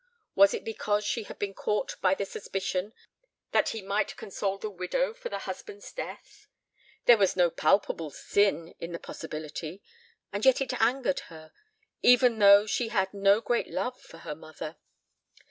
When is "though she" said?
12.39-12.87